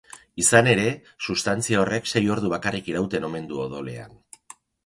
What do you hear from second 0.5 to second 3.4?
ere, sustantzia horrek sei ordu bakarrik irauten